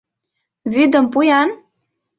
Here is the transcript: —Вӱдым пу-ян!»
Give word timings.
—Вӱдым 0.73 1.05
пу-ян!» 1.13 1.49